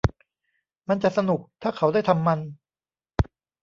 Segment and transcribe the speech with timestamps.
[0.89, 2.39] มันจะสนุกถ้าเขาได้ทำมัน